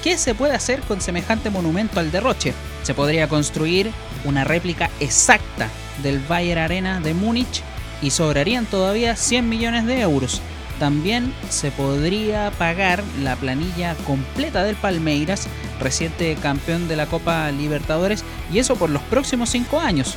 ¿qué 0.02 0.18
se 0.18 0.34
puede 0.34 0.54
hacer 0.54 0.80
con 0.82 1.00
semejante 1.00 1.48
monumento 1.48 2.00
al 2.00 2.10
derroche? 2.10 2.52
Se 2.82 2.92
podría 2.92 3.28
construir 3.28 3.90
una 4.24 4.44
réplica 4.44 4.90
exacta 5.00 5.68
del 6.02 6.18
Bayer 6.20 6.58
Arena 6.58 7.00
de 7.00 7.14
Múnich 7.14 7.62
y 8.02 8.10
sobrarían 8.10 8.66
todavía 8.66 9.16
100 9.16 9.48
millones 9.48 9.86
de 9.86 10.02
euros. 10.02 10.42
También 10.78 11.34
se 11.50 11.70
podría 11.70 12.50
pagar 12.58 13.02
la 13.22 13.36
planilla 13.36 13.94
completa 14.06 14.64
del 14.64 14.76
Palmeiras, 14.76 15.46
reciente 15.80 16.34
campeón 16.36 16.88
de 16.88 16.96
la 16.96 17.06
Copa 17.06 17.50
Libertadores, 17.52 18.24
y 18.52 18.58
eso 18.58 18.76
por 18.76 18.90
los 18.90 19.00
próximos 19.02 19.48
5 19.50 19.80
años. 19.80 20.16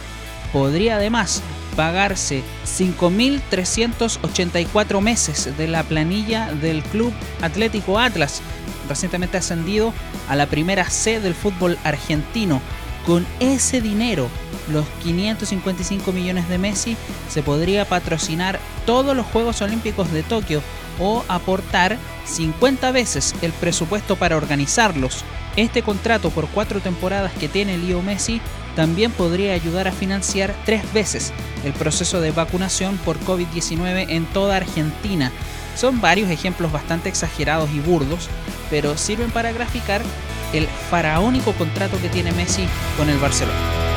Podría 0.52 0.96
además 0.96 1.44
pagarse 1.76 2.42
5.384 2.66 5.02
meses 5.02 5.56
de 5.58 5.68
la 5.68 5.84
planilla 5.84 6.52
del 6.54 6.82
Club 6.84 7.14
Atlético 7.42 8.00
Atlas, 8.00 8.42
recientemente 8.90 9.38
ascendido 9.38 9.94
a 10.28 10.36
la 10.36 10.48
primera 10.48 10.90
C 10.90 11.20
del 11.20 11.36
fútbol 11.36 11.78
argentino. 11.84 12.64
Con 13.08 13.26
ese 13.40 13.80
dinero, 13.80 14.28
los 14.70 14.86
555 15.02 16.12
millones 16.12 16.50
de 16.50 16.58
Messi, 16.58 16.98
se 17.30 17.42
podría 17.42 17.86
patrocinar 17.86 18.60
todos 18.86 19.16
los 19.16 19.26
Juegos 19.28 19.62
Olímpicos 19.62 20.12
de 20.12 20.24
Tokio 20.24 20.62
o 21.00 21.24
aportar 21.30 21.98
50 22.26 22.92
veces 22.92 23.34
el 23.42 23.54
presupuesto 23.54 24.18
para 24.18 24.36
organizarlos. 24.36 25.24
Este 25.56 25.84
contrato 25.84 26.32
por 26.32 26.50
cuatro 26.50 26.82
temporadas 26.82 27.32
que 27.32 27.48
tiene 27.48 27.78
Leo 27.78 28.02
Messi 28.02 28.42
también 28.76 29.12
podría 29.14 29.54
ayudar 29.54 29.88
a 29.88 29.94
financiar 29.94 30.54
tres 30.66 30.84
veces 30.92 31.32
el 31.64 31.72
proceso 31.72 32.20
de 32.20 32.32
vacunación 32.32 32.98
por 32.98 33.18
COVID-19 33.22 34.08
en 34.10 34.26
toda 34.26 34.58
Argentina. 34.58 35.32
Son 35.78 36.02
varios 36.02 36.30
ejemplos 36.30 36.74
bastante 36.74 37.08
exagerados 37.08 37.70
y 37.72 37.80
burdos, 37.80 38.28
pero 38.70 38.98
sirven 38.98 39.32
para 39.32 39.54
graficar 39.54 40.02
el 40.54 40.68
faraónico 40.68 41.54
contrato 41.54 42.02
que 42.02 42.10
tiene 42.10 42.32
Messi 42.32 42.68
con 42.98 43.10
el 43.10 43.18
Barcelona. 43.18 43.97